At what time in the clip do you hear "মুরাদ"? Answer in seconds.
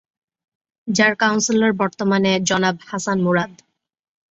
3.25-3.51